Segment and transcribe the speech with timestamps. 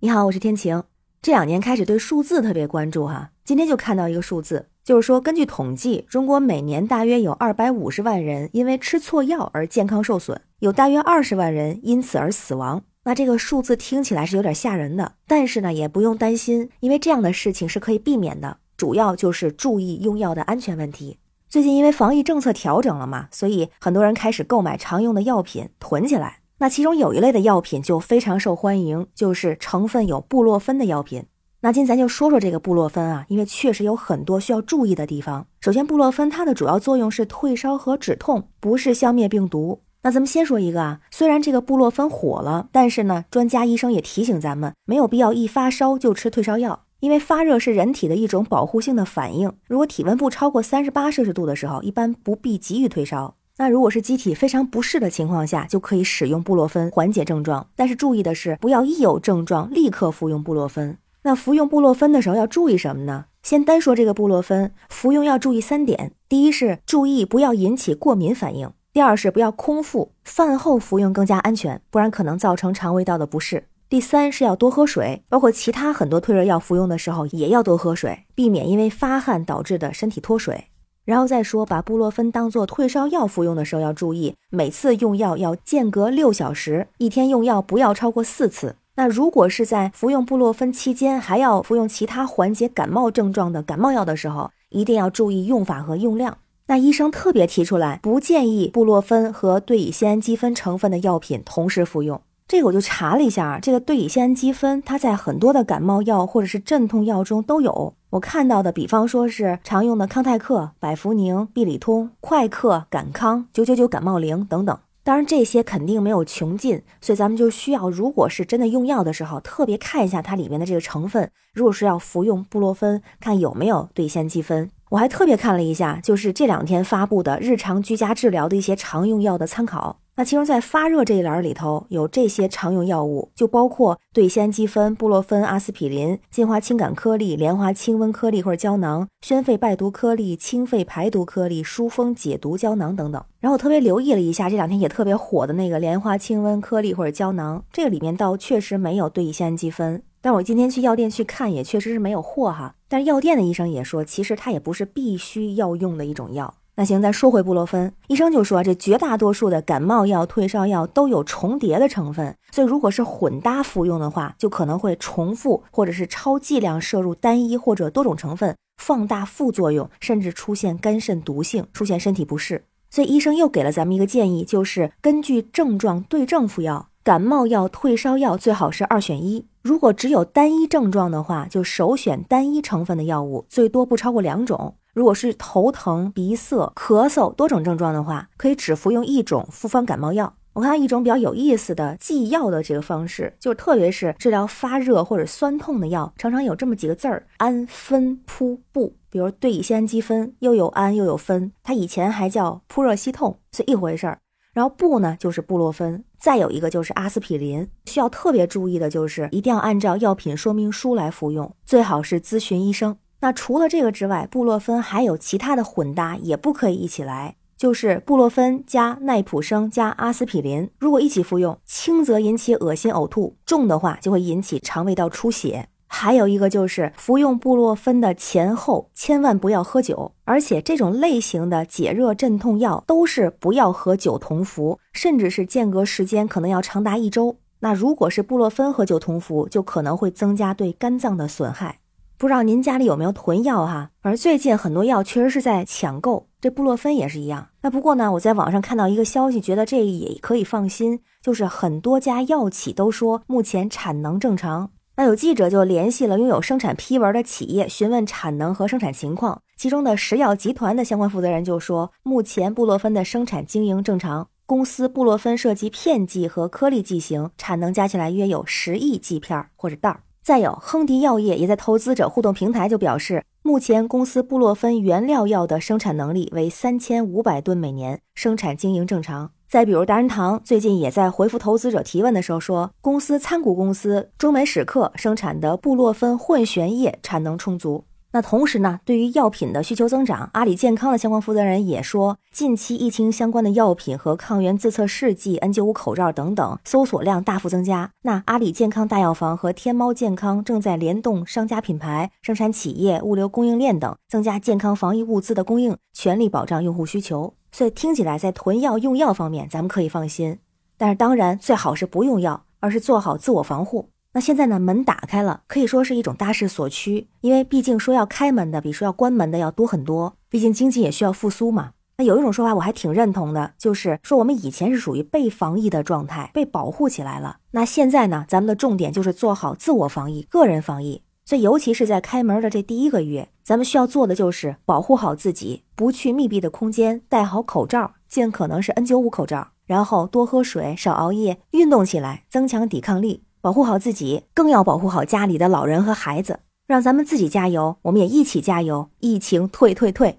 [0.00, 0.84] 你好，我是天晴。
[1.20, 12.84] 这两年开始对数字特别关注哈，今天就看到一个数字，就是说根据统计，中国每年大约有二百五十万人因为吃错药而健康受损，有大约二十万人因此而死亡。
[13.02, 21.18] 那这个数字听起来是有点吓人的，但是呢也不用担心，因为这样的事情是可以避免的，主要就是注意用药的安全问题。
[21.48, 26.38] 最近因为防疫政策调整了嘛，所以很多人开始购买常用的药品囤起来。
[26.60, 31.24] 那其中有一类的药品就非常受欢迎，就是成分有布洛芬的药品。
[31.60, 35.46] 那今天咱就说说这个布洛芬啊，因为确实有很多需要注意的地方。
[35.60, 39.82] 首先，布洛芬它的主要作用是退烧和止痛，不是消灭病毒。
[40.02, 49.52] 那咱们先说一个啊，虽然这个布洛芬火了，但是呢，专家医生也提醒咱们，没有必要一发烧就吃退烧药，因为发热是人体的一种保护性的反应。
[49.68, 53.36] 如果体温不超过三十八摄氏度的时候，一般不必急于退烧。
[53.58, 57.66] 那如果是机体非常不适的情况下，就可以使用布洛芬缓解症状。
[57.74, 60.96] 但是注意的是，不要一有症状立刻服用布洛芬。
[61.22, 63.26] 那服用布洛芬的时候要注意什么呢？
[63.42, 80.66] 先单说这个布洛芬服用要注意三点：第一是注意不要引起过敏反应；第二是不要空腹，饭后服用更加安全，不然可能造成肠胃道的不适；第三是要多喝水，包括其他很多退热药服用的时候也要多喝水，避免因为发汗导致的身体脱水。
[81.08, 88.76] 然后再说，把布洛芬当做退烧药服用的时候，要注意每次用药要间隔六小时，一天用药不要超过四次。
[88.96, 96.36] 那如果是在服用布洛芬期间还要服用其他缓解感冒症状的感冒药的时候，一定要注意用法和用量。
[96.66, 102.20] 那医生特别提出来，不建议布洛芬和对乙酰氨基酚成分的药品同时服用。
[102.48, 107.92] 这个我就查了一下，这个对乙酰氨基酚它在很多的感冒药或者是镇痛药中都有。
[108.08, 114.78] 我看到的，比方说是常用的康泰克、百服宁、必理通、快克、感康、九九九感冒灵等等。
[115.04, 121.30] 当然这些肯定没有穷尽，所以咱们就需要，如果是真的用药的时候，特别看一下它里面的这个成分。
[121.52, 124.70] 如果是要服用布洛芬，看有没有对乙酰氨基酚。
[124.90, 130.00] 我还特别看了一下，就是这两天发布的日常居家治疗的一些常用药的参考。
[130.16, 143.24] 那其中在发热这一栏里头有这些常用药物，就包括对酰氨基酚、布洛芬、阿司匹林、金华清感颗粒、莲花清瘟颗粒或者胶囊、宣肺败毒颗粒、清肺排毒颗粒、疏风解毒胶囊等等。
[143.38, 150.02] 然后我特别留意了一下，这两天也特别火的那个莲花清瘟颗粒或者胶囊，这个里面倒确实没有对乙酰氨基酚。
[150.20, 152.74] 但我今天去药店去看，也确实是没有货哈。
[152.88, 156.54] 但是药店的医生也说，其实它也不是必须要用的一种药。
[156.74, 172.64] 那行，咱说回布洛芬，医生就说这绝大多数的感冒药、退烧药都有重叠的成分，所以如果是混搭服用的话，就可能会重复或者是超剂量摄入单一或者多种成分，放大副作用，甚至出现肝肾毒性，出现身体不适。
[172.90, 176.87] 所以医生又给了咱们一个建议，就是根据症状对症服药。
[177.08, 179.46] 感冒药、退烧药最好是二选一。
[179.62, 184.76] 如果只有单一症状的话，就首选单一成分的药物，最多不超过两种。
[184.92, 190.34] 如果是头疼、鼻塞、咳嗽多种症状的话，可以只服用一种复方感冒药。
[190.52, 198.94] 我看到一种比较有意思的剂药的这个方式，就特别是治疗发热或者酸痛的药，常常有这么几个字儿：氨酚扑布。
[199.08, 204.18] 比如对乙酰氨基酚，又有氨又有酚，它以前还叫扑热息痛，是一回事儿。
[204.58, 207.64] 然后布呢就是布洛芬，再有一个就是阿司匹林。
[207.84, 212.96] 需要特别注意的就是一定要按照药品说明书来服用，最好是咨询医生。
[213.20, 217.36] 那除了这个之外，布洛芬还有其他的混搭，也不可以一起来。
[217.56, 225.68] 就是布洛芬加奈普生加阿司匹林，如果一起服用，轻则引起恶心呕吐，重的话就会引起肠胃道出血。
[225.88, 237.36] 还有一个就是服用布洛芬的前后千万不要喝酒，而且这种类型的解热镇痛药都是不要和酒同服，甚至是间隔时间可能要长达一周。
[237.60, 241.80] 那如果是布洛芬和酒同服，就可能会增加对肝脏的损害。
[242.16, 243.90] 不知道您家里有没有囤药哈？
[244.02, 247.48] 而最近很多药确实是在抢购，这布洛芬也是一样。
[247.62, 254.70] 那不过呢，我在网上看到一个消息，觉得这也可以放心，就是很多家药企都说目前产能正常。
[254.98, 259.40] 那有记者就联系了拥有生产批文的企业，询问产能和生产情况。
[259.56, 270.00] 其中的石药集团的相关负责人就说，目前布洛芬的生产经营正常，公司布洛芬涉及片剂和颗粒剂型，产能加起来约有十亿剂片或者袋儿。
[270.20, 279.30] 再有，亨迪药业也在投资者互动平台就表示，目前公司布洛芬原料药的生产能力为三千五百吨每年，生产经营正常。
[279.48, 287.84] 再比如，达仁堂最近也在回复投资者提问的时候说，公司参股公司中美史克生产的布洛芬混悬液产能充足。
[288.10, 297.90] 那同时呢，对于药品的需求增长，阿里健康的相关负责人也说，近期疫情相关的药品和抗原自测试剂、N95 口罩等等搜索量大幅增加。
[298.02, 307.34] 那阿里健康大药房和天猫健康正在联动商家品牌、生产企业、物流供应链等，增加健康防疫物资的供应，全力保障用户需求。
[307.52, 310.38] 所以听起来，在囤药用药方面，咱们可以放心。
[310.78, 313.90] 但是当然，最好是不用药，而是做好自我防护。
[314.18, 314.58] 那现在呢？
[314.58, 321.70] 门打开了，可以说是一种大势所趋，因为毕竟说要开门的比说要关门的要多很多，毕竟经济也需要复苏嘛。
[321.98, 327.36] 那有一种说法我还挺认同的，就是说我们以前是属于被防疫的状态，被保护起来了。
[327.52, 328.24] 那现在呢？
[328.26, 331.04] 咱们的重点就是做好自我防疫、个人防疫。
[331.24, 343.22] 所以尤其是在开门的这第一个月，咱们需要做的就是保护好自己，不去密闭的空间，戴好口罩，尽可能是 N95 口罩，然后多喝水，少熬夜，运动起来，增强抵抗力。
[343.40, 346.40] 保护好自己，更要保护好家里的老人和孩子。
[346.66, 350.18] 让咱们自己加油，我们也一起加油，疫情退退退！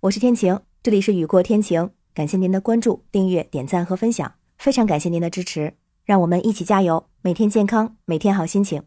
[0.00, 5.74] 我是天晴，这里是雨过天晴，感谢您的关注、订阅、点赞和分享，非常感谢您的支持，
[6.04, 8.82] 让我们一起加油，每天健康，每天好心情，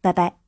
[0.00, 0.43] 拜拜。